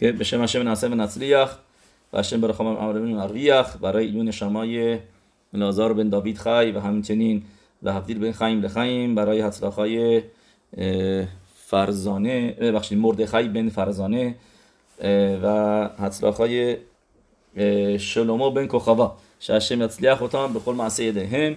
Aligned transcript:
که 0.00 0.12
به 0.12 0.24
شما 0.24 0.42
هشم 0.42 0.68
نسه 0.68 0.88
و 0.88 0.94
نسلیخ 0.94 1.56
و 2.12 2.18
هشم 2.18 2.40
برخام 2.40 2.66
امرمین 2.66 3.16
ارویخ 3.16 3.76
برای 3.76 4.06
ایون 4.06 4.30
شمای 4.30 4.98
ملازار 5.52 5.92
بن 5.92 6.08
داوید 6.08 6.38
خای 6.38 6.72
و 6.72 6.80
همچنین 6.80 7.42
لحفدیل 7.82 8.18
بن 8.18 8.32
خیم 8.32 8.60
لخیم 8.60 9.14
برای 9.14 9.42
حسلاخای 9.42 10.22
فرزانه 11.54 12.52
ببخشید 12.52 12.98
مردخی 12.98 13.48
بن 13.48 13.68
فرزانه 13.68 14.34
و 15.42 15.88
حسلاخای 15.98 16.76
شلومو 17.98 18.50
بن 18.50 18.66
کخوا 18.66 19.16
شهشم 19.40 19.82
یצליח 19.82 20.22
אותם 20.22 20.52
معصی 20.52 20.72
معصه 20.72 21.04
یدهم 21.04 21.56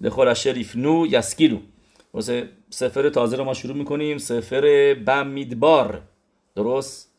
لخل 0.00 0.28
اشر 0.28 0.64
نو 0.76 1.06
یسکیلو 1.06 1.58
سفر 2.70 3.08
تازه 3.08 3.36
رو 3.36 3.44
ما 3.44 3.54
شروع 3.54 3.76
می‌کنیم 3.76 4.18
سفر 4.18 4.94
بمیدبار 5.06 6.00
درست 6.56 7.11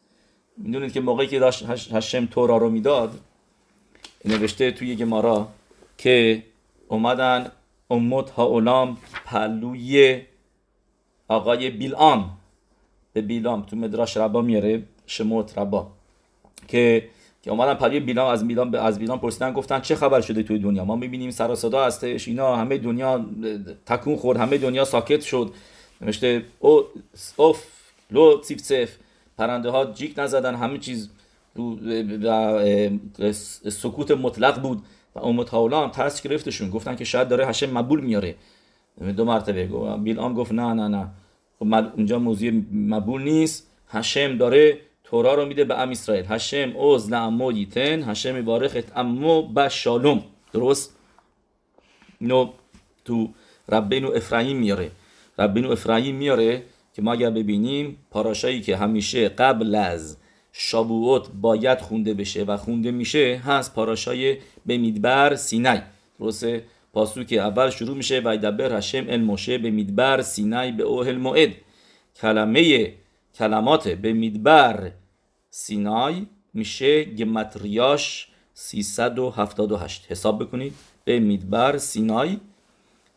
می‌دونید 0.58 0.94
که 0.94 1.02
موقعی 1.02 1.28
که 1.28 1.40
داشت 1.40 1.66
هشم 1.94 2.26
تورا 2.26 2.58
رو 2.58 2.70
می‌داد 2.70 3.20
نوشته 4.26 4.72
توی 4.72 4.96
گمارا 4.96 5.48
که 5.98 6.44
اومدن 6.88 7.52
امت 7.90 8.30
ها 8.30 8.46
اولام 8.46 8.98
پلوی 9.26 10.22
آقای 11.28 11.70
بیلام 11.70 12.38
به 13.14 13.22
بیلام 13.22 13.62
تو 13.62 13.76
مدراش 13.76 14.18
ربا 14.18 14.42
میاره 14.42 14.84
شموت 15.06 15.58
ربا 15.58 15.88
که 16.68 17.10
که 17.42 17.52
اومدن 17.52 17.74
پلوی 17.74 18.00
بیلام 18.00 18.28
از 18.28 18.48
بیلام 18.48 18.76
از 18.76 19.00
بیلام 19.00 19.20
پرسیدن 19.20 19.54
گفتن 19.54 19.80
چه 19.80 19.96
خبر 19.96 20.22
شده 20.22 20.44
توی 20.44 20.60
دنیا؟ 20.60 20.86
ما 20.86 20.96
می‌بینیم 20.96 21.32
سر 21.32 21.52
و 21.52 21.56
صدا 21.56 21.86
هستش 21.86 22.28
اینا 22.28 22.56
همه 22.56 22.78
دنیا 22.78 23.26
تکون 23.86 24.16
خورد 24.16 24.38
همه 24.38 24.58
دنیا 24.58 24.86
ساکت 24.86 25.22
شد. 25.22 25.54
نوشته 26.02 26.46
او 26.60 26.84
עוף 27.38 27.64
לא 28.12 28.42
צפצף. 28.44 28.96
پرنده 29.38 29.70
ها 29.70 29.86
جیک 29.86 30.14
نزدن 30.18 30.56
همه 30.56 30.78
چیز 30.78 31.10
سکوت 33.70 34.12
مطلق 34.12 34.62
بود 34.62 34.82
و 35.16 35.20
אומות 35.20 35.50
העולם 35.50 35.84
هم 35.84 35.90
ترس 35.90 36.22
گرفتشون. 36.22 36.70
گفتن 36.70 36.96
که 36.96 37.04
شاید 37.04 37.28
داره 37.28 37.48
השם 37.48 37.78
מבול 37.78 38.02
میاره. 38.02 38.36
دو 39.18 39.26
مرتبه 39.26 39.68
گفت. 39.68 40.00
بیلام 40.00 40.34
گفت 40.34 40.52
نه 40.52 40.74
نه 40.74 40.88
نه. 40.88 41.08
خب 41.60 41.74
اونجا 41.74 42.20
موضوع 42.20 42.52
מבול 42.72 43.22
نیست. 43.22 43.68
השם 43.88 44.38
داره 44.38 44.78
תורה 45.04 45.34
رو 45.34 45.46
میده 45.46 45.64
به 45.64 45.80
עם 45.80 45.90
ישראל. 45.90 46.26
השם 46.30 46.76
עוז 46.76 47.12
לעמו 47.12 47.52
יתן. 47.52 48.04
השם 48.10 48.42
יברך 48.42 48.98
את 48.98 49.42
עמו 49.42 49.70
בשלום 49.70 50.24
درست؟ 50.54 50.96
اینو 52.20 52.50
تو 53.06 53.30
ربینو 53.70 54.12
افرایم 54.12 54.58
میاره. 54.58 54.92
ربینو 55.40 55.72
افرایم 55.72 56.16
میاره. 56.16 56.64
که 56.94 57.02
ما 57.02 57.14
اگر 57.14 57.30
ببینیم 57.30 57.98
پاراشایی 58.12 58.62
که 58.62 58.78
همیشه 58.78 59.30
قبل 59.30 59.76
از 59.76 60.18
شابوت 60.52 61.28
باید 61.42 61.82
خونده 61.82 62.14
بشه 62.14 62.44
و 62.44 62.58
خونده 62.58 62.92
میشه 62.92 63.42
هست 63.46 63.74
پاراشای 63.74 64.38
به 64.66 64.78
میدبر 64.78 65.36
سینای. 65.36 65.80
درسته؟ 66.20 66.64
پاسو 66.94 67.24
که 67.24 67.42
اول 67.42 67.70
شروع 67.70 67.98
میشه 67.98 68.22
و 68.26 68.38
دبر 68.38 68.78
هشم 68.78 69.06
الموشه 69.10 69.58
به 69.58 69.70
میدبر 69.70 70.22
سینای 70.22 70.72
به 70.72 70.84
اوهل 70.84 71.18
موعد 71.18 71.50
کلمه 72.22 72.94
کلمات 73.36 73.88
به 73.88 74.14
میدبر 74.14 74.92
سینای 75.50 76.26
میشه 76.54 77.04
گمتریاش 77.04 78.28
378 78.54 80.06
حساب 80.10 80.44
بکنید. 80.44 80.74
به 81.06 81.20
میدبر 81.20 81.78
سینای 81.78 82.38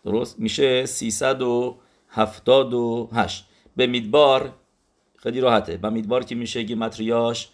درست؟ 0.04 0.40
میشه 0.40 0.86
378 0.86 3.44
به 3.76 3.86
میدبار 3.86 4.52
خیلی 5.16 5.40
راحته. 5.40 5.76
به 5.76 5.90
میدبار 5.90 6.24
که 6.24 6.34
میشه 6.34 6.62
گمتریاش 6.62 7.48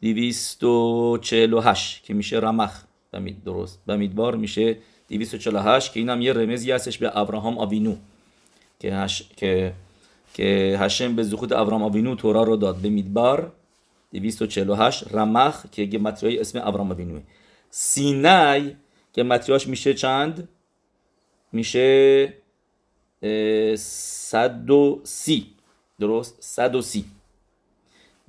248 0.00 2.04
که 2.04 2.14
میشه 2.14 2.36
رمخ. 2.36 2.82
درست. 3.44 3.80
به 3.86 3.96
میدبار 3.96 4.36
میشه 4.36 4.76
248 5.08 5.92
که 5.92 6.00
اینم 6.00 6.22
یه 6.22 6.32
رمزی 6.32 6.72
هستش 6.72 6.98
به 6.98 7.18
ابراهام 7.18 7.58
آوینو. 7.58 7.96
که 8.80 8.94
هش... 8.94 9.28
که 9.36 9.72
که 10.34 10.76
هشم 10.80 11.16
به 11.16 11.22
زخوت 11.22 11.52
ابراهام 11.52 11.82
آوینو 11.82 12.14
تورا 12.14 12.42
رو 12.42 12.56
داد. 12.56 12.76
به 12.76 12.88
میدبار 12.88 13.52
248 14.12 15.14
رمخ 15.14 15.66
که 15.72 15.84
گمتریای 15.84 16.38
اسم 16.38 16.60
ابراهام 16.64 16.90
آوینوه. 16.90 17.22
سینای 17.70 18.74
گمتریاش 19.14 19.66
میشه 19.66 19.94
چند؟ 19.94 20.48
میشه 21.52 22.32
130 23.76 25.55
درست 26.00 26.36
130 26.40 27.04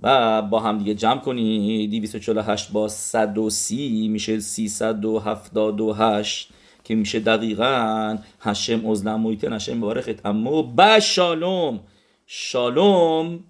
و 0.02 0.42
با 0.42 0.60
هم 0.60 0.78
دیگه 0.78 0.94
جمع 0.94 1.20
کنی 1.20 1.88
248 1.88 2.72
با 2.72 2.88
130 2.88 4.08
میشه 4.08 4.40
378 4.40 6.50
که 6.84 6.96
میشه 6.96 7.20
دقیقا 7.20 8.18
هشم 8.40 8.90
ازلم 8.90 9.22
مویتن 9.22 9.54
هشم 9.54 9.80
بارخت 9.80 10.26
اما 10.26 10.62
با 10.62 11.00
شالوم. 11.00 11.80
شالوم 12.26 13.44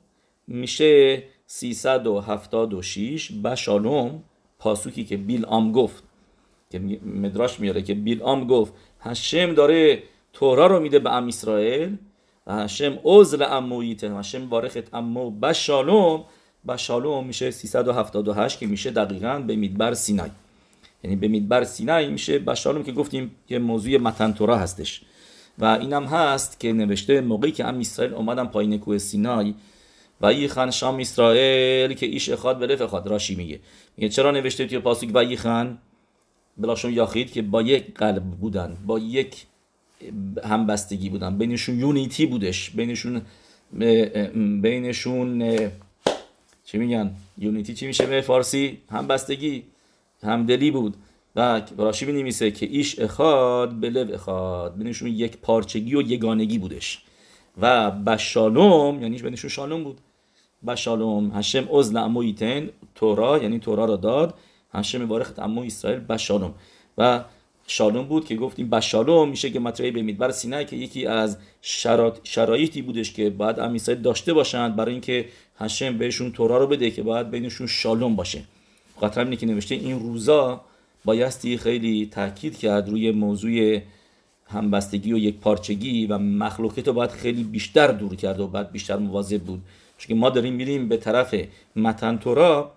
میشه 0.47 1.23
376 1.45 3.31
با 3.31 3.55
شالوم 3.55 4.23
پاسوکی 4.59 5.03
که 5.03 5.17
بیل 5.17 5.45
آم 5.45 5.71
گفت 5.71 6.03
که 6.69 6.79
مدراش 7.05 7.59
میاره 7.59 7.81
که 7.81 7.93
بیل 7.93 8.23
آم 8.23 8.47
گفت. 8.47 8.73
هشم 8.99 9.53
داره 9.53 10.03
تورا 10.33 10.67
رو 10.67 10.79
میده 10.79 10.99
به 10.99 11.11
ام 11.11 11.27
اسرائیل. 11.27 11.97
و 12.47 12.55
هشم 12.55 12.99
عزل 13.05 13.43
امویتن 13.43 14.19
هشم 14.19 14.49
بارخت 14.49 14.93
امو 14.93 15.29
با 15.29 15.53
شالوم 15.53 16.25
با 16.63 16.77
شالوم 16.77 17.27
میشه 17.27 17.51
378 17.51 18.59
که 18.59 18.67
میشه 18.67 18.91
دقیقا 18.91 19.39
به 19.47 19.55
میدبر 19.55 19.93
سینای 19.93 20.29
یعنی 21.03 21.15
به 21.15 21.27
میدبر 21.27 21.63
سینای 21.63 22.07
میشه 22.07 22.39
با 22.39 22.55
شالوم 22.55 22.83
که 22.83 22.91
گفتیم 22.91 23.35
که 23.47 23.59
موضوع 23.59 23.97
متن 23.97 24.33
تورا 24.33 24.57
هستش 24.57 25.01
و 25.59 25.65
اینم 25.65 26.05
هست 26.05 26.59
که 26.59 26.73
نوشته 26.73 27.21
موقعی 27.21 27.51
که 27.51 27.65
ام 27.65 27.79
اسرائیل 27.79 28.13
اومدن 28.13 28.45
پایین 28.45 28.79
کوه 28.79 28.97
سینای 28.97 29.53
و 30.21 30.25
ای 30.25 30.47
خان 30.47 30.71
شام 30.71 30.99
اسرائیل 30.99 31.93
که 31.93 32.05
ایش 32.05 32.29
اخاد 32.29 32.59
بلف 32.59 32.81
اخاد 32.81 33.07
راشی 33.07 33.35
میگه 33.35 33.59
میگه 33.97 34.09
چرا 34.09 34.31
نوشته 34.31 34.65
توی 34.65 34.79
پاسوک 34.79 35.09
و 35.13 35.17
ای 35.17 35.37
خان 35.37 35.77
بلاشون 36.57 36.93
یاخید 36.93 37.31
که 37.31 37.41
با 37.41 37.61
یک 37.61 37.93
قلب 37.93 38.23
بودن 38.23 38.77
با 38.85 38.99
یک 38.99 39.45
همبستگی 40.43 41.09
بودن. 41.09 41.37
بینشون 41.37 41.79
یونیتی 41.79 42.25
بودش. 42.25 42.69
بینشون 42.69 43.21
بینشون 44.61 45.51
چی 46.65 46.77
میگن؟ 46.77 47.15
یونیتی 47.37 47.73
چی 47.73 47.87
میشه 47.87 48.05
به 48.05 48.21
فارسی؟ 48.21 48.77
همبستگی. 48.91 49.63
همدلی 50.23 50.71
بود. 50.71 50.95
و 51.35 51.61
راشی 51.77 52.05
می 52.05 52.21
نویسه 52.21 52.51
که 52.51 52.65
ایش 52.65 52.99
اخاد 52.99 53.81
بلو 53.81 54.13
اخاد. 54.13 54.77
بینشون 54.77 55.07
یک 55.07 55.37
پارچگی 55.37 55.95
و 55.95 56.01
یگانگی 56.01 56.57
بودش. 56.57 57.03
و 57.61 57.91
بشالوم 57.91 59.01
یعنی 59.01 59.17
بینشون 59.17 59.49
شالوم 59.49 59.83
بود. 59.83 59.97
بشالوم 60.67 61.31
هشم 61.35 61.67
عزل 61.71 61.97
امو 61.97 62.19
ایتن 62.19 62.69
تورا 62.95 63.37
یعنی 63.37 63.59
تورا 63.59 63.85
را 63.85 63.95
داد. 63.95 64.33
هشم 64.73 65.05
بارخت 65.05 65.39
امو 65.39 65.61
اسرائیل 65.61 65.99
بشالوم. 65.99 66.53
و 66.97 67.23
شالوم 67.67 68.05
بود 68.05 68.25
که 68.25 68.35
گفتیم 68.35 68.69
بشالوم 68.69 69.29
میشه 69.29 69.49
که 69.49 69.59
مطرحی 69.59 69.91
به 69.91 70.01
میدبر 70.01 70.31
سینه 70.31 70.65
که 70.65 70.75
یکی 70.75 71.05
از 71.05 71.37
شرایطی 72.23 72.81
بودش 72.81 73.13
که 73.13 73.29
باید 73.29 73.59
ام 73.59 73.73
اسرائیل 73.73 74.03
داشته 74.03 74.33
باشند 74.33 74.75
برای 74.75 74.91
اینکه 74.91 75.25
هشم 75.59 75.97
بهشون 75.97 76.31
تورا 76.31 76.57
رو 76.57 76.67
بده 76.67 76.91
که 76.91 77.03
باید 77.03 77.31
بینشون 77.31 77.67
شالوم 77.67 78.15
باشه. 78.15 78.43
خاطر 78.99 79.23
اینه 79.23 79.35
که 79.35 79.45
نوشته 79.45 79.75
این 79.75 79.99
روزا 79.99 80.61
بایستی 81.05 81.57
خیلی 81.57 82.09
تاکید 82.11 82.57
کرد 82.57 82.89
روی 82.89 83.11
موضوع 83.11 83.81
همبستگی 84.49 85.13
و 85.13 85.17
یک 85.17 85.35
پارچگی 85.35 86.07
و 86.07 86.17
مخلوقات 86.17 86.87
رو 86.87 86.93
باید 86.93 87.11
خیلی 87.11 87.43
بیشتر 87.43 87.87
دور 87.87 88.15
کرد 88.15 88.39
و 88.39 88.47
باید 88.47 88.71
بیشتر 88.71 88.97
مواظب 88.97 89.41
بود. 89.41 89.61
چون 89.97 90.17
ما 90.17 90.29
داریم 90.29 90.53
میریم 90.53 90.89
به 90.89 90.97
طرف 90.97 91.35
متن 91.75 92.17
تورا 92.17 92.71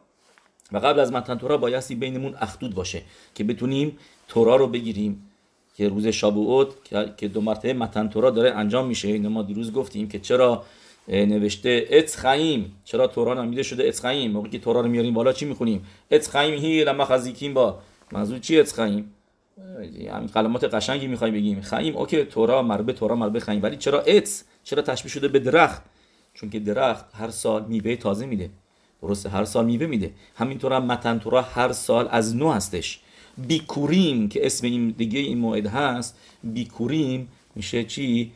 و 0.72 0.78
قبل 0.78 1.01
از 1.01 1.13
متن 1.13 1.39
تورا 1.39 1.57
بایستی 1.57 1.95
بینمون 1.95 2.34
اخدود 2.41 2.75
باشه 2.75 3.03
که 3.34 3.45
بتونیم 3.45 3.98
تورا 4.30 4.56
رو 4.56 4.66
بگیریم. 4.66 5.27
که 5.74 5.88
روز 5.88 6.06
شابوت 6.06 6.68
که 7.16 7.28
دو 7.28 7.41
مرتبه 7.41 7.72
متن 7.72 8.09
تورا 8.09 8.30
داره 8.30 8.50
انجام 8.50 8.86
میشه. 8.86 9.09
این 9.09 9.28
ما 9.28 9.42
دیروز 9.42 9.72
گفتیم 9.72 10.09
که 10.09 10.18
چرا 10.18 10.65
نوشته 11.09 11.86
اتس 11.91 12.16
خیم. 12.16 12.72
چرا 12.84 13.06
تورا 13.06 13.34
نامیده 13.34 13.62
شده 13.62 13.88
اتس 13.88 14.00
خیم؟ 14.06 14.30
موقعی 14.30 14.50
که 14.50 14.59
تورا 14.59 14.80
رو 14.80 14.88
میاریم 14.88 15.15
بالا 15.15 15.32
چی 15.32 15.44
می‌خونیم؟ 15.44 15.86
اتس 16.10 16.30
خیم 16.30 16.54
هی 16.54 16.84
لما 16.84 17.04
خزیکیم 17.04 17.54
با. 17.54 17.78
منظور 18.12 18.38
چی 18.38 18.60
اتس 18.60 18.74
خیم؟ 18.80 19.12
همین 20.12 20.28
کلمات 20.28 20.65
قشنگی 20.65 21.06
می‌خوایم 21.06 21.34
بگیم. 21.34 21.60
خیم 21.60 21.97
اوکی 21.97 22.24
تورا 22.24 22.62
مربه 22.62 22.92
تورا 22.92 23.16
مربه 23.16 23.41
خیم. 23.41 23.62
ولی 23.62 23.77
چرا 23.77 24.00
اتس 24.00 24.44
چرا 24.65 24.82
تشبیه 24.82 25.10
شده 25.12 25.28
به 25.28 25.38
درخت؟ 25.38 25.82
چون 26.34 26.50
که 26.50 26.59
درخت 26.60 27.04
هر 27.15 27.30
سال 27.30 27.65
میوه 27.65 27.97
تازه 27.97 28.27
میده. 28.27 28.50
درسته 29.03 29.28
هر 29.28 29.44
سال 29.44 29.65
میوه 29.65 29.86
میده. 29.86 30.10
همینطور 30.36 30.72
هم 30.72 30.84
متن 30.84 31.18
تورا 31.18 31.42
هر 31.42 31.72
سال 31.72 32.09
از 32.10 32.36
نو 32.36 32.50
هستش. 32.50 33.00
بیکوریم 33.48 34.28
که 34.28 34.47
اسم 34.47 34.66
این 34.66 34.89
دیگه 34.89 35.21
این 35.21 35.39
موعد 35.39 35.66
هست 35.66 36.19
بیکوریم 36.45 37.28
میشه 37.54 37.84
چی 37.84 38.33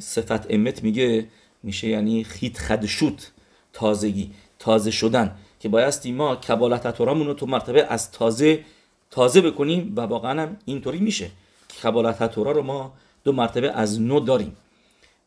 صفت 0.00 0.54
امت 0.54 0.82
میگه 0.82 1.26
میشه 1.62 1.88
یعنی 1.88 2.24
خیت 2.24 2.58
خدشوت 2.58 3.30
تازگی 3.72 4.30
تازه 4.58 4.90
شدن 4.90 5.36
که 5.60 5.68
بایستی 5.68 6.12
ما 6.12 6.36
کبالت 6.36 7.00
رو 7.00 7.34
تو 7.34 7.46
مرتبه 7.46 7.84
از 7.84 8.12
تازه 8.12 8.64
تازه 9.10 9.40
بکنیم 9.40 9.92
و 9.96 10.00
واقعا 10.00 10.42
هم 10.42 10.56
اینطوری 10.64 10.98
میشه 10.98 11.30
کبالت 11.82 12.38
رو 12.38 12.62
ما 12.62 12.92
دو 13.24 13.32
مرتبه 13.32 13.70
از 13.72 14.00
نو 14.00 14.20
داریم 14.20 14.56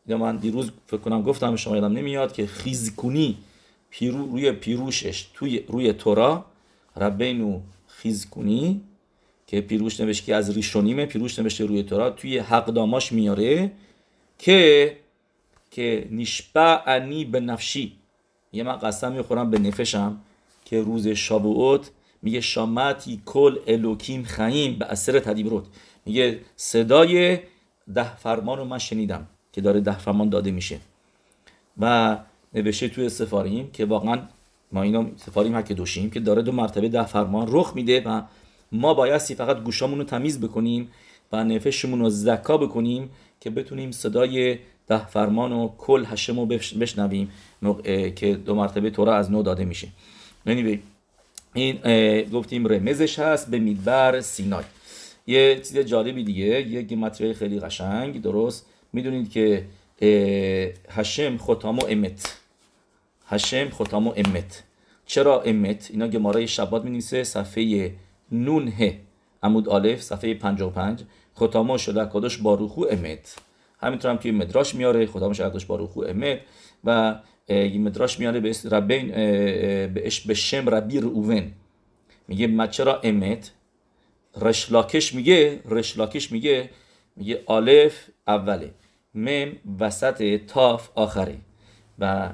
یا 0.06 0.18
من 0.18 0.36
دیروز 0.36 0.70
فکر 0.86 1.00
کنم 1.00 1.22
گفتم 1.22 1.56
شما 1.56 1.74
یادم 1.74 1.92
نمیاد 1.92 2.32
که 2.32 2.46
خیزکونی 2.46 3.36
پیرو 3.90 4.26
روی 4.26 4.52
پیروشش 4.52 5.28
توی 5.34 5.58
روی 5.68 5.92
تورا 5.92 6.44
ربینو 6.96 7.60
خیزکونی 7.86 8.80
که 9.46 9.60
پیروش 9.60 10.00
نوشت 10.00 10.24
که 10.24 10.34
از 10.34 10.50
ریشونیمه 10.50 11.06
پیروش 11.06 11.38
نوشته 11.38 11.64
روی 11.64 11.82
تورا 11.82 12.10
توی 12.10 12.38
حق 12.38 12.66
داماش 12.66 13.12
میاره 13.12 13.72
که 14.38 14.96
که 15.70 16.08
نشبع 16.10 16.82
انی 16.86 17.24
به 17.24 17.40
نفشی. 17.40 17.92
یه 18.52 18.62
من 18.62 18.76
قسم 18.76 19.12
می‌خورم 19.12 19.50
به 19.50 19.58
نفشم 19.58 20.20
که 20.64 20.80
روز 20.80 21.08
شابوت 21.08 21.90
میگه 22.22 22.40
شامتی 22.40 23.22
کل 23.26 23.58
الوکیم 23.66 24.22
خیم 24.22 24.78
به 24.78 24.86
اثر 24.86 25.18
تدیبروت 25.18 25.64
میگه 26.06 26.40
صدای 26.56 27.38
ده 27.94 28.16
فرمان 28.16 28.58
رو 28.58 28.64
من 28.64 28.78
شنیدم 28.78 29.26
که 29.52 29.60
داره 29.60 29.80
ده 29.80 29.98
فرمان 29.98 30.28
داده 30.28 30.50
میشه. 30.50 30.80
و 31.78 32.16
نوشته 32.54 32.88
توی 32.88 33.08
سفاریم 33.08 33.70
که 33.70 33.84
واقعا 33.84 34.18
ما 34.72 34.82
اینو 34.82 35.10
سفاریم 35.16 35.62
که 35.62 35.74
دوشیم 35.74 36.10
که 36.10 36.20
داره 36.20 36.42
دو 36.42 36.52
مرتبه 36.52 36.88
ده 36.88 37.06
فرمان 37.06 37.46
رخ 37.50 37.72
میده 37.74 38.00
و 38.00 38.22
ما 38.72 38.94
بایستی 38.94 39.34
فقط 39.34 39.62
گوشامون 39.62 39.98
رو 39.98 40.04
تمیز 40.04 40.40
بکنیم 40.40 40.90
و 41.32 41.44
نفشمون 41.44 42.00
رو 42.00 42.10
زکا 42.10 42.56
بکنیم 42.56 43.10
که 43.40 43.50
بتونیم 43.50 43.90
صدای 43.90 44.58
ده 44.86 45.06
فرمان 45.06 45.52
و 45.52 45.68
کل 45.78 46.04
هشم 46.06 46.40
رو 46.40 46.46
بشنویم. 46.46 47.30
که 48.16 48.34
دو 48.46 48.54
مرتبه 48.54 48.90
تورا 48.90 49.16
از 49.16 49.30
نو 49.30 49.42
داده 49.42 49.64
میشه. 49.64 49.88
یعنی 50.46 50.80
این 51.54 51.78
گفتیم 52.30 52.66
رمزش 52.66 53.18
هست 53.18 53.50
به 53.50 53.58
میدبر 53.58 54.20
سینای. 54.20 54.64
یه 55.26 55.56
چیز 55.56 55.78
جالبی 55.78 56.24
دیگه 56.24 56.68
یه 56.68 56.82
گمتریای 56.82 57.34
خیلی 57.34 57.60
قشنگ 57.60 58.22
درست. 58.22 58.66
می‌دونید 58.92 59.30
که 59.30 59.64
هشم 60.88 61.38
ختام 61.38 61.78
و 61.78 61.82
امت. 61.88 62.38
هشم 63.26 63.70
ختام 63.70 64.08
و 64.08 64.12
امت. 64.16 64.62
چرا 65.06 65.40
امت؟ 65.40 65.88
اینا 65.90 66.08
گمارای 66.08 66.48
شبات 66.48 66.84
می 66.84 67.00
صفحه 67.00 67.92
نون 68.34 68.68
ه. 68.68 68.92
عمود 69.42 69.68
آلف 69.68 70.02
صفحه 70.02 70.34
55 70.34 71.04
ختامو 71.36 71.78
شده 71.78 72.08
کدش 72.12 72.36
باروخو 72.36 72.84
امت 72.90 73.36
همینطور 73.78 74.10
هم 74.10 74.18
که 74.18 74.32
مدراش 74.32 74.74
میاره. 74.74 75.06
ختامو 75.06 75.34
شده 75.34 75.50
کدش 75.50 75.64
باروخو 75.64 76.04
امت 76.08 76.40
و 76.84 77.20
مدراش 77.78 78.18
میاره 78.20 78.40
به 78.40 78.56
ربین 78.70 79.08
به 80.26 80.34
شم 80.34 80.68
ربی 80.68 81.00
میگه 82.28 82.66
چرا 82.66 83.00
امت 83.00 83.52
رشلاکش 84.40 85.14
میگه 85.14 85.60
رشلاکش 85.64 86.32
میگه. 86.32 86.70
میگه 87.16 87.42
آلف 87.46 88.10
اوله. 88.28 88.70
مم 89.14 89.52
وسط 89.80 90.40
تاف 90.46 90.88
آخره. 90.94 91.36
و 91.98 92.30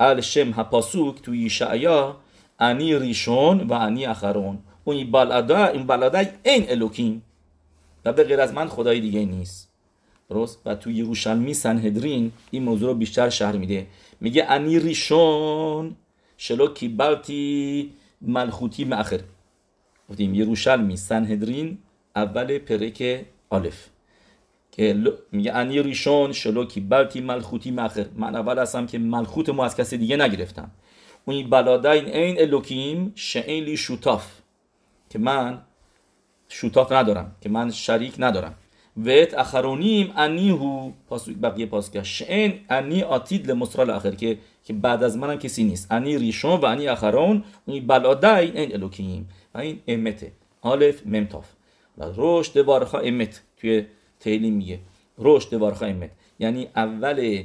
ال 0.00 0.20
شم 0.20 0.50
هپاسوک 0.50 1.22
توی 1.22 1.42
یشعیا 1.42 2.16
انی 2.60 2.98
ریشون 2.98 3.60
و 3.60 3.72
انی 3.72 4.06
اخرون. 4.06 4.58
اون 4.88 5.10
بالادا 5.10 5.66
این 5.66 5.86
بالادا 5.86 6.24
این 6.42 6.70
الوکیم. 6.70 7.22
و 8.04 8.12
به 8.12 8.24
غیر 8.24 8.40
از 8.40 8.52
من 8.52 8.68
خدای 8.68 9.00
دیگه 9.00 9.24
نیست. 9.24 9.68
درست؟ 10.30 10.58
و 10.66 10.74
توی 10.74 10.94
یروشلمی 10.94 11.54
سنهدرین 11.54 12.32
این 12.50 12.62
موضوع 12.62 12.88
رو 12.88 12.94
بیشتر 12.94 13.28
شهر 13.28 13.56
میده. 13.56 13.86
میگه 14.20 14.44
انی 14.50 14.78
ریشون 14.78 15.96
شلو 16.36 16.74
کیبالتی 16.74 17.92
ملخوتی 18.20 18.84
مأخر. 18.84 19.20
گفتیم 20.10 20.34
یروشلمی 20.34 20.96
سنهدرین 20.96 21.78
اول 22.16 22.58
پرک 22.58 23.24
آلف. 23.50 23.86
که 24.72 25.02
میگه 25.32 25.52
انی 25.54 25.82
ریشون 25.82 26.32
شلو 26.32 26.64
کیبالتی 26.64 27.20
ملخوتی 27.20 27.70
مأخر. 27.70 28.06
من 28.16 28.36
اول 28.36 28.58
هستم 28.58 28.86
که 28.86 28.98
ملخوت 28.98 29.48
مو 29.48 29.62
از 29.62 29.76
کسی 29.76 29.98
دیگه 29.98 30.16
نگرفتم. 30.16 30.70
اون 31.24 31.50
بلادین 31.50 32.04
این 32.04 32.40
الوکیم 32.40 33.12
شعین 33.14 33.64
لی 33.64 33.76
شوتاف. 33.76 34.37
که 35.10 35.18
من 35.18 35.62
شوتاف 36.48 36.92
ندارم 36.92 37.36
که 37.40 37.48
من 37.48 37.70
شریک 37.70 38.14
ندارم. 38.18 38.54
ویت 38.96 39.34
اخرونیم 39.34 40.12
انی 40.16 40.50
هو 40.50 40.90
پاس 41.08 41.28
بقیه 41.28 41.66
پاس 41.66 41.90
که 41.90 42.02
انی 42.70 43.02
آتید 43.02 43.50
لمصرال 43.50 43.90
آخر 43.90 44.10
که 44.10 44.38
که 44.64 44.72
بعد 44.72 45.02
از 45.02 45.16
منم 45.16 45.38
کسی 45.38 45.64
نیست. 45.64 45.92
انی 45.92 46.18
ریشون 46.18 46.60
و 46.60 46.64
انی 46.64 46.88
اخرون 46.88 47.44
اون 47.66 47.86
بلادای 47.86 48.50
این 48.50 48.72
الوکیم. 48.74 49.28
و 49.54 49.58
این 49.58 49.80
امته. 49.88 50.32
آلف 50.60 51.06
ممتاف. 51.06 51.46
رشد 52.16 52.56
وارخا 52.56 52.98
امت. 52.98 53.42
توی 53.56 53.86
تیلی 54.20 54.50
میگه. 54.50 54.78
رشد 55.18 55.54
وارخا 55.54 55.86
امت. 55.86 56.10
یعنی 56.38 56.68
اول 56.76 57.42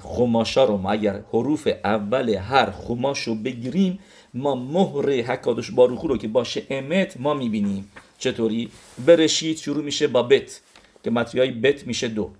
خماشا 0.00 0.64
رو 0.64 0.76
ما 0.76 0.90
اگر 0.90 1.20
حروف 1.32 1.68
اول 1.84 2.28
هر 2.28 2.70
خماش 2.70 3.18
رو 3.18 3.34
بگیریم 3.34 3.98
ما 4.36 4.54
مهر 4.54 5.32
حکادش 5.32 5.70
باروخو 5.70 6.08
رو 6.08 6.16
که 6.16 6.28
باشه 6.28 6.62
امت 6.70 7.20
ما 7.20 7.34
می‌بینیم. 7.34 7.92
چطوری؟ 8.18 8.68
برشید 9.06 9.56
شروع 9.56 9.84
میشه 9.84 10.06
با 10.06 10.22
بت 10.22 10.60
که 11.04 11.10
مطریای 11.10 11.50
بت 11.50 11.86
میشه 11.86 12.08
دو. 12.08 12.30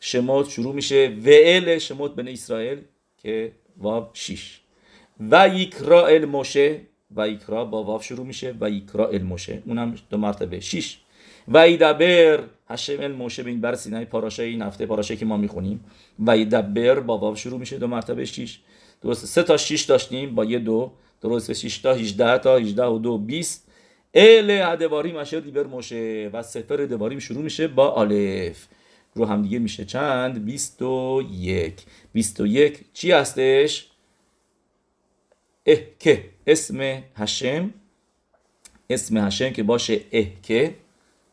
شموت 0.00 0.48
شروع 0.48 0.74
میشه 0.74 1.16
ال 1.26 1.78
شموت 1.78 2.14
بن 2.14 2.28
اسرائیل 2.28 2.78
که 3.22 3.52
واب 3.76 4.10
شیش. 4.14 4.60
و 5.30 5.48
یکرا 5.48 6.06
الموشه 6.06 6.80
و 7.16 7.28
یکرا 7.28 7.64
با 7.64 7.84
واو 7.84 8.02
شروع 8.02 8.26
میشه 8.26 8.54
و 8.60 8.70
یکرا 8.70 9.08
الموشه 9.08 9.62
اونم 9.66 9.94
دو 10.10 10.16
مرتبه. 10.16 10.60
شیش. 10.60 10.98
و 11.48 11.58
ایدبر 11.58 12.44
هشم 12.68 13.00
الموشه 13.00 13.42
به 13.42 13.50
این 13.50 13.60
بر 13.60 13.74
سینای 13.74 14.04
پاراشه 14.04 14.42
این 14.42 14.62
هفته 14.62 14.86
پاراشه 14.86 15.16
که 15.16 15.24
ما 15.24 15.36
می‌خونیم. 15.36 15.84
و 16.18 16.30
ایدبر 16.30 17.00
با 17.00 17.18
واو 17.18 17.36
شروع 17.36 17.60
میشه 17.60 17.78
دو 17.78 17.86
مرتبه. 17.86 18.24
شیش. 18.24 18.60
درست. 19.02 19.26
سه 19.26 19.42
تا 19.42 19.56
شیش 19.56 19.82
داشتیم 19.82 20.34
با 20.34 20.44
یه 20.44 20.58
دو. 20.58 20.92
درست. 21.20 21.52
6 21.52 21.78
تا 21.78 21.92
18 21.94 22.38
تا 22.38 22.56
18 22.56 22.84
و 22.84 22.98
2 22.98 23.18
20 23.18 23.68
ال 24.14 24.50
هدواری 24.50 25.12
مشه 25.12 25.40
دیبر 25.40 25.66
موشه 25.66 26.30
و 26.32 26.42
سفر 26.42 26.76
دواریم 26.76 27.18
شروع 27.18 27.42
میشه 27.42 27.68
با 27.68 27.88
آلف. 27.88 28.68
رو 29.14 29.24
هم 29.24 29.42
دیگه 29.42 29.58
میشه 29.58 29.84
چند؟ 29.84 30.44
21 30.44 31.74
21 32.12 32.84
چی 32.92 33.10
هستش؟ 33.10 33.88
اهکه. 35.66 36.24
اسم 36.46 37.02
هشم 37.16 37.74
اسم 38.90 39.16
هشم 39.16 39.50
که 39.50 39.62
باشه 39.62 40.00
اهکه. 40.12 40.74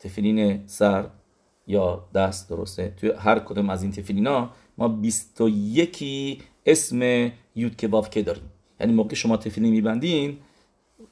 تفیلین 0.00 0.66
سر 0.66 1.08
یا 1.66 2.08
دست 2.14 2.50
درسته؟ 2.50 2.94
توی 2.96 3.12
هر 3.18 3.38
کدوم 3.38 3.70
از 3.70 3.82
این 3.82 3.92
تفیلینا 3.92 4.50
ما 4.78 4.88
21 4.88 6.42
اسم 6.66 7.30
یود 7.56 7.76
که 7.76 7.88
که 8.10 8.22
داریم. 8.22 8.50
یعنی 8.80 8.92
موقع 8.92 9.14
شما 9.14 9.36
تفیلین 9.36 9.70
میبندین 9.70 10.38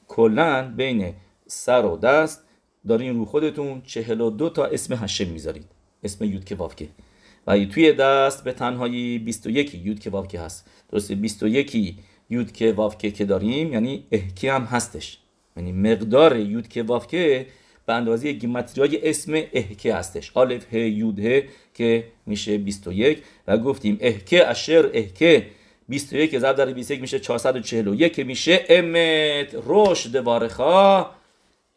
کلا 0.07 0.73
بین 0.77 1.13
سر 1.47 1.85
و 1.85 1.97
دست 1.97 2.43
دارین 2.87 3.15
رو 3.15 3.25
خودتون 3.25 3.81
42 3.81 4.49
تا 4.49 4.65
اسم 4.65 4.93
هشم 4.93 5.27
می‌ذارید. 5.27 5.65
اسم 6.03 6.23
یود 6.23 6.45
که 6.45 6.55
که. 6.55 6.89
و 7.47 7.65
توی 7.65 7.93
دست 7.93 8.43
به 8.43 8.51
تنهایی 8.51 9.19
21 9.19 9.73
یود 9.73 9.99
که 9.99 10.11
که 10.29 10.39
هست. 10.39 10.69
درسته؟ 10.91 11.15
21 11.15 11.95
یود 12.29 12.51
که 12.51 12.75
که 12.99 13.11
که 13.11 13.25
داریم 13.25 13.73
یعنی 13.73 14.03
احکی 14.11 14.47
هم 14.47 14.63
هستش. 14.63 15.17
یعنی 15.57 15.71
مقدار 15.71 16.37
یود 16.37 16.67
که 16.67 16.85
که 17.09 17.45
به 17.85 17.93
اندازه 17.93 18.31
گیمتریای 18.31 19.09
اسم 19.09 19.33
احکه 19.53 19.95
هستش. 19.95 20.31
آلف 20.33 20.73
ه 20.73 20.77
یود 20.77 21.19
ه 21.19 21.43
که 21.73 22.03
میشه 22.25 22.57
21 22.57 23.23
و 23.47 23.57
گفتیم 23.57 23.97
احکه 24.01 24.49
اشر 24.49 24.89
احکه 24.93 25.45
21 25.89 26.39
ضرب 26.39 26.55
در 26.55 26.73
21 26.73 27.01
میشه 27.01 27.19
441 27.19 28.13
که 28.13 28.23
میشه 28.23 28.65
امت. 28.69 29.55
رشد 29.65 30.15
وارخا 30.15 31.05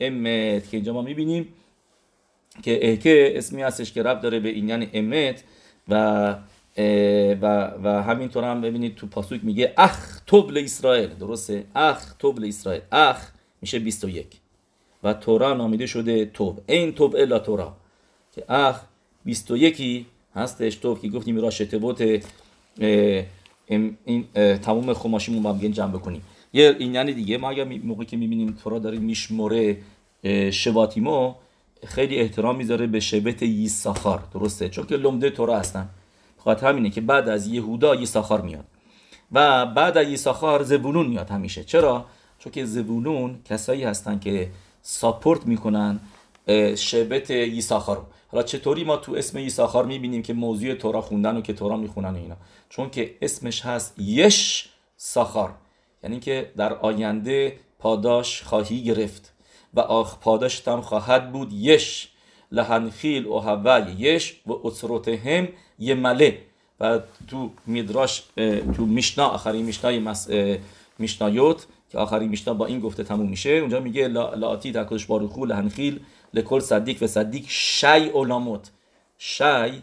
امت 0.00 0.70
که 0.70 0.76
اینجا 0.76 0.92
ما 0.92 1.02
می‌بینیم. 1.02 1.48
که 2.62 2.88
احکه 2.88 3.32
اسمی 3.36 3.62
هستش 3.62 3.92
که 3.92 4.02
رب 4.02 4.20
داره 4.20 4.40
به 4.40 4.48
این 4.48 4.68
یعنی 4.68 4.88
امت 4.92 5.44
و 5.88 6.36
و 7.42 7.72
و 7.84 8.02
همینطور 8.02 8.44
هم 8.44 8.60
ببینید 8.60 8.94
تو 8.94 9.06
پاسوک 9.06 9.40
میگه 9.42 9.74
اخ 9.76 10.20
توبل 10.26 10.58
اسرائیل. 10.58 11.08
درسته؟ 11.08 11.64
اخ 11.74 12.14
توبل 12.18 12.44
اسرائیل. 12.44 12.82
اخ 12.92 13.28
میشه 13.62 13.78
21 13.78 14.26
و 15.02 15.14
تورا 15.14 15.54
نامیده 15.54 15.86
شده 15.86 16.24
توب. 16.24 16.60
این 16.66 16.92
توب 16.92 17.16
الا 17.16 17.38
تورا. 17.38 17.76
که 18.34 18.44
اخ 18.48 18.80
21 19.24 20.06
هستش 20.34 20.74
توب 20.74 21.00
که 21.00 21.08
گفتیم 21.08 21.40
را 21.40 21.50
شتبوت 21.50 22.24
این 23.66 24.26
تمام 24.62 24.92
خماشیمون 24.92 25.42
با 25.42 25.68
جمع 25.68 25.92
بکنیم. 25.92 26.22
یه 26.52 26.76
این 26.78 26.94
یعنی 26.94 27.12
دیگه. 27.12 27.38
ما 27.38 27.50
اگر 27.50 27.64
موقعی 27.64 28.06
که 28.06 28.16
می‌بینیم 28.16 28.58
تورا 28.62 28.78
داره 28.78 28.98
میشموره 28.98 29.76
شباتیمو 30.50 31.34
خیلی 31.86 32.16
احترام 32.16 32.56
می‌ذاره 32.56 32.86
به 32.86 33.00
شبت 33.00 33.42
یساخار 33.42 34.22
درسته؟ 34.34 34.68
چون 34.68 34.86
که 34.86 34.96
لمده 34.96 35.30
تورا 35.30 35.58
هستن. 35.58 35.88
خاطر 36.38 36.68
همینه 36.68 36.90
که 36.90 37.00
بعد 37.00 37.28
از 37.28 37.46
یهودا 37.46 37.94
یساخار 37.94 38.40
میاد. 38.40 38.64
و 39.32 39.66
بعد 39.66 39.98
از 39.98 40.08
یساخار 40.08 40.62
زبونون 40.62 41.06
میاد 41.06 41.30
همیشه. 41.30 41.64
چرا؟ 41.64 42.04
چون 42.38 42.52
که 42.52 42.64
زبونون 42.64 43.38
کسایی 43.44 43.84
هستن 43.84 44.18
که 44.18 44.50
ساپورت 44.82 45.46
می‌کنن 45.46 46.00
شبت 46.76 47.30
یساخار 47.30 48.06
حالا 48.32 48.42
چطوری 48.42 48.84
ما 48.84 48.96
تو 48.96 49.14
اسم 49.14 49.38
یساخار 49.38 49.86
می‌بینیم 49.86 50.22
که 50.22 50.32
موضوع 50.32 50.74
تورا 50.74 51.00
خوندن 51.00 51.36
و 51.36 51.40
که 51.40 51.52
تورا 51.52 51.76
می‌خونن 51.76 52.08
و 52.08 52.16
اینا؟ 52.16 52.36
چون 52.68 52.90
که 52.90 53.14
اسمش 53.22 53.60
هست 53.60 53.94
یش 53.98 54.68
ساخار 54.96 55.54
یعنی 56.02 56.20
که 56.20 56.52
در 56.56 56.72
آینده 56.72 57.56
پاداش 57.78 58.42
خواهی 58.42 58.82
گرفت. 58.84 59.31
و 59.74 59.80
آخ 59.80 60.18
پاداش 60.18 60.68
هم 60.68 60.80
خواهد 60.80 61.32
بود 61.32 61.52
یش. 61.52 62.08
لهنخیل 62.52 63.26
و 63.26 63.38
هوا 63.38 63.78
یش 63.98 64.40
و 64.46 65.10
هم 65.24 65.48
یه 65.78 65.94
مله. 65.94 66.38
و 66.80 67.00
تو 67.28 67.50
میدراش 67.66 68.22
تو 68.76 68.86
میشنا 68.86 69.26
آخرین 69.26 69.64
میشنای 69.64 69.98
مس... 69.98 70.28
میشنایوت 70.98 71.66
که 71.90 71.98
آخرین 71.98 72.28
میشنا 72.28 72.54
با 72.54 72.66
این 72.66 72.80
گفته 72.80 73.04
تموم 73.04 73.28
میشه. 73.28 73.50
اونجا 73.50 73.80
میگه 73.80 74.08
لاتی 74.08 74.72
تکلش 74.72 75.06
باروخو 75.06 75.44
لهنخیل 75.44 76.00
لکل 76.34 76.60
صدیق 76.60 77.02
و 77.02 77.06
صدیق 77.06 77.44
شی 77.48 77.86
اولاموت. 77.86 78.70
شی 79.18 79.82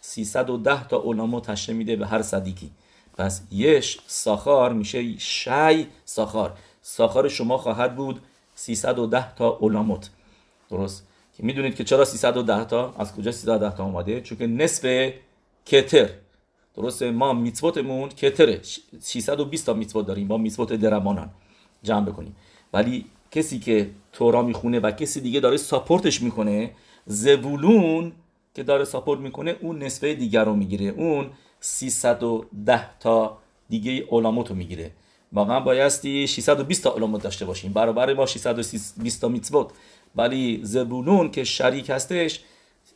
310 0.00 0.88
تا 0.88 0.96
اولاموت 0.96 1.50
هشه 1.50 1.72
میده 1.72 1.96
به 1.96 2.06
هر 2.06 2.22
صدیقی. 2.22 2.70
پس 3.18 3.42
یش 3.52 3.98
ساخار 4.06 4.72
میشه 4.72 5.18
شی 5.18 5.86
ساخار. 6.04 6.52
ساخار 6.82 7.28
شما 7.28 7.58
خواهد 7.58 7.96
بود 7.96 8.20
310 8.56 9.34
تا 9.34 9.48
اولاموت. 9.48 10.10
درست؟ 10.70 11.06
که 11.36 11.42
می‌دونید 11.42 11.74
که 11.74 11.84
چرا 11.84 12.04
310 12.04 12.64
تا؟ 12.64 12.94
از 12.98 13.14
کجا 13.14 13.32
310 13.32 13.76
تا 13.76 13.84
اومده؟ 13.84 14.20
چون 14.20 14.38
که 14.38 14.46
نصف 14.46 15.12
کتر. 15.66 16.08
درسته؟ 16.76 17.10
ما 17.10 17.32
میتوتمون 17.32 18.08
کتره. 18.08 18.60
620 19.02 19.66
تا 19.66 19.74
میتوت 19.74 20.06
داریم. 20.06 20.28
با 20.28 20.36
میتوت 20.36 20.72
درمانان. 20.72 21.30
جمع 21.82 22.06
بکنیم. 22.06 22.36
ولی 22.72 23.04
کسی 23.30 23.58
که 23.58 23.90
تورا 24.12 24.42
می‌خونه 24.42 24.80
و 24.80 24.90
کسی 24.90 25.20
دیگه 25.20 25.40
داره 25.40 25.56
ساپورتش 25.56 26.22
می‌کنه 26.22 26.70
زبولون 27.06 28.12
که 28.54 28.62
داره 28.62 28.84
ساپورت 28.84 29.20
می‌کنه 29.20 29.56
اون 29.60 29.82
نصفه 29.82 30.14
دیگر 30.14 30.44
رو 30.44 30.54
می‌گیره. 30.54 30.84
اون 30.84 31.30
310 31.60 32.98
تا 32.98 33.38
دیگه 33.68 34.06
علامات 34.10 34.50
رو 34.50 34.56
می‌گیره. 34.56 34.90
واقعا 35.32 35.60
بایستی 35.60 36.26
620 36.26 36.84
تا 36.84 36.94
علامات 36.94 37.22
داشته 37.22 37.44
باشیم. 37.44 37.72
برابر 37.72 38.14
با 38.14 38.26
620 38.26 39.20
تا 39.20 39.28
میتوت 39.28 39.70
ولی 40.16 40.60
زبولون 40.62 41.30
که 41.30 41.44
شریک 41.44 41.90
هستش 41.90 42.40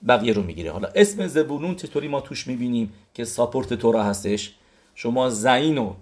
بقیه 0.09 0.33
رو 0.33 0.43
می‌گیره. 0.43 0.73
حالا 0.73 0.89
اسم 0.95 1.27
زبولون 1.27 1.77
چطوری 1.77 2.09
ما 2.09 2.21
توش 2.21 2.47
می‌بینیم 2.47 2.93
که 3.15 3.25
ساپورت 3.25 3.75
تورا 3.75 4.05
هستش؟ 4.05 4.55
شما 4.95 5.31
زینو 5.31 5.95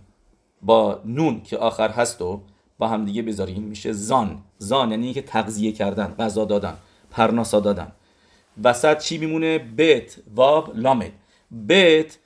با 0.63 1.01
نون 1.05 1.43
که 1.43 1.57
آخر 1.57 1.89
هست 1.89 2.23
و 2.23 2.41
با 2.79 2.89
هم 2.89 3.05
دیگه 3.05 3.23
بذاریم 3.23 3.63
میشه 3.63 3.93
زان. 3.93 4.43
زان 4.59 4.91
یعنی 4.91 5.15
که 5.15 5.23
تغذیه 5.23 5.73
کردن 5.73 6.15
غذا 6.19 6.45
دادن 6.45 6.77
پرناسا 7.11 7.61
دادن. 7.61 7.93
وسط 8.65 8.99
چی 8.99 9.19
میمونه؟ 9.19 9.59
بیت 9.59 10.17
واب 10.35 10.77
لامد 10.77 11.13
بیت 11.51 12.19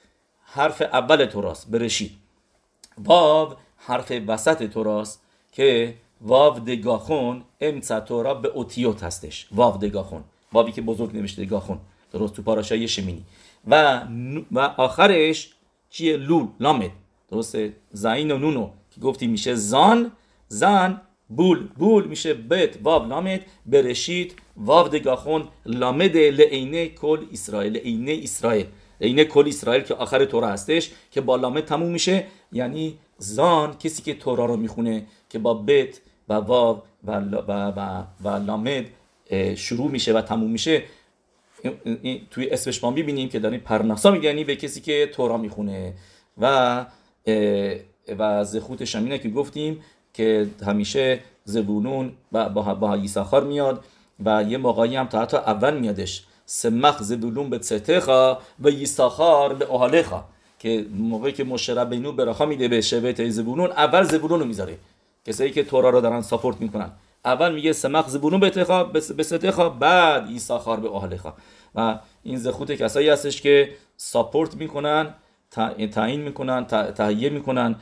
حرف 0.45 0.83
اول 0.83 1.25
توراست 1.25 1.71
برشید. 1.71 2.13
واو 2.99 3.55
حرف 3.87 4.13
وسط 4.27 4.71
توراست 4.71 5.23
که 5.53 5.95
واو 6.21 6.59
دگاخون 6.59 7.43
امца 7.61 8.01
تورا 8.01 8.35
به 8.35 8.49
اوتیوت 8.49 9.03
هستش. 9.03 9.47
واو 9.53 9.77
دگاخون 9.77 10.25
واوی 10.53 10.73
که 10.73 10.83
بزرگ 10.83 11.17
نوشته 11.17 11.45
دگاخون 11.45 11.79
درست 12.13 12.35
تو 12.35 12.43
پاراشای 12.43 12.89
شمینی. 12.89 13.25
و 13.67 14.03
و 14.53 14.59
آخرش 14.59 15.51
چیه؟ 15.91 16.17
لول. 16.17 16.47
لامد. 16.61 16.91
درسته؟ 17.31 17.73
زین 17.91 18.31
و 18.31 18.39
نونو. 18.39 18.71
که 18.91 19.01
گفتی 19.01 19.27
میشه 19.27 19.55
زان 19.55 20.13
زن 20.49 21.01
بول. 21.29 21.67
بول 21.67 22.07
میشه 22.07 22.35
بت. 22.35 22.79
واو 22.83 23.09
لامد. 23.09 23.41
برشید. 23.67 24.35
واو 24.57 24.89
دگاخون 24.89 25.49
لامد 25.67 26.17
لعینه 26.17 26.89
کل 26.89 27.27
اسرائیل. 27.33 27.73
لعینه 27.73 28.21
اسرائیل. 28.23 28.67
لعینه 29.01 29.25
کل 29.25 29.45
اسرائیل 29.49 29.83
که 29.83 29.95
آخر 29.95 30.25
تورا 30.25 30.49
هستش 30.49 30.91
که 31.11 31.21
با 31.21 31.37
لامد 31.37 31.65
تموم 31.65 31.91
میشه. 31.91 32.25
یعنی 32.53 32.99
زان 33.19 33.79
کسی 33.79 34.03
که 34.03 34.15
تورا 34.15 34.45
رو 34.45 34.57
می‌خونه 34.57 35.07
که 35.29 35.39
با 35.39 35.55
بت 35.55 36.01
و 36.29 36.35
واو 36.35 36.83
و, 37.05 37.13
و, 37.21 37.73
و, 37.77 38.05
و 38.25 38.29
لامد 38.29 38.85
شروع 39.57 39.91
میشه 39.91 40.13
و 40.13 40.21
تموم 40.21 40.51
میشه. 40.51 40.83
توی 42.31 42.51
اسمش 42.51 42.85
ما 42.85 42.91
می‌بینیم 42.91 43.29
که 43.29 43.39
داریم 43.39 43.61
پرناسا 43.61 44.11
میگه 44.11 44.29
یعنی 44.29 44.45
به 44.45 44.57
کسی 44.57 44.81
که 44.81 45.11
تورا 45.15 45.37
می‌خونه. 45.37 45.93
و 46.39 46.87
و 48.19 48.45
زخوتش 48.45 48.97
همینه 48.97 49.19
که 49.19 49.29
گفتیم 49.29 49.81
که 50.15 50.47
همیشه 50.67 51.21
زبونون 51.45 52.13
با 52.33 52.49
با 52.49 52.97
یساخار 52.97 53.45
میاد 53.45 53.85
و 54.25 54.45
یه 54.49 54.59
موقعی 54.59 54.97
هم 54.97 55.07
تا 55.07 55.23
حتی 55.23 55.37
اول 55.37 55.79
میادش. 55.79 56.25
سمخ 56.47 57.03
زبولون 57.03 57.51
به 57.51 57.59
ستخا 57.63 58.39
و 58.65 58.71
یساخار 58.71 59.55
به 59.55 59.75
اهالخا 59.75 60.25
که 60.59 60.87
موقعی 60.95 61.33
که 61.33 61.45
مشرب 61.45 61.91
بینو 61.91 62.13
برخا 62.13 62.47
میده 62.47 62.69
به 62.69 62.81
شبت 62.81 63.29
زبولون 63.29 63.71
اول 63.71 64.03
زبولون 64.03 64.41
رو 64.41 64.47
می‌ذاره. 64.47 64.79
کسایی 65.27 65.51
که 65.51 65.65
تورا 65.65 65.91
رو 65.91 66.01
دارن 66.01 66.21
ساپورت 66.21 66.61
می‌کنن. 66.61 66.91
اول 67.25 67.55
میگه 67.55 67.73
سمخ 67.73 68.09
زبونون 68.09 68.41
به 68.41 68.51
تخا 68.51 68.85
به 68.85 69.23
ستخا 69.23 69.69
بعد 69.69 70.31
یساخار 70.31 70.81
به 70.81 70.91
اهالخا 70.91 71.35
و 71.75 71.99
این 72.23 72.37
زخوت 72.37 72.73
کسایی 72.73 73.09
هستش 73.09 73.41
که 73.41 73.71
ساپورت 73.97 74.57
می‌کنن 74.57 75.15
تعیین 75.93 76.21
می‌کنن 76.21 76.65
تهیه 76.95 77.31
می‌کنن 77.31 77.77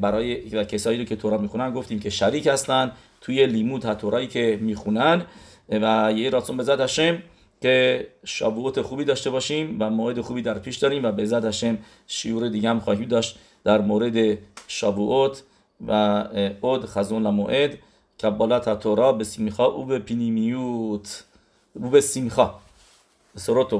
برای 0.00 0.50
کسایی 0.64 0.98
رو 0.98 1.04
که 1.04 1.16
تورا 1.16 1.38
می‌خونن. 1.38 1.72
گفتیم 1.72 2.00
که 2.00 2.10
شریک 2.10 2.46
هستن 2.46 2.92
توی 3.20 3.46
لیمود 3.46 3.92
تورایی 3.92 4.26
که 4.26 4.58
می‌خونن. 4.62 5.22
و 5.68 6.12
یه 6.16 6.30
راتون 6.30 6.56
به 6.56 6.84
هشم. 6.84 7.22
که 7.64 8.06
شابوت 8.24 8.82
خوبی 8.82 9.04
داشته 9.04 9.30
باشیم 9.30 9.76
و 9.80 9.90
موعد 9.90 10.20
خوبی 10.20 10.42
در 10.42 10.58
پیش 10.58 10.76
داریم 10.76 11.04
و 11.04 11.12
به 11.12 11.24
زد 11.24 11.44
هشم 11.44 11.78
شیور 12.06 12.48
دیگه 12.48 12.70
هم 12.70 12.80
خواهیم 12.80 13.08
داشت 13.08 13.38
در 13.64 13.80
مورد 13.80 14.38
شابوت 14.68 15.42
و 15.86 15.92
اود 16.60 16.86
خزون 16.86 17.30
موعد 17.30 17.78
کبالت 18.22 18.80
تورا 18.80 19.12
به 19.12 19.24
سیمیخا 19.24 19.64
او 19.64 19.84
به 19.84 19.98
پینیمیوت 19.98 21.24
او 21.74 21.90
به 21.90 22.00
سیمیخا. 22.00 22.54
بسرات 23.36 23.72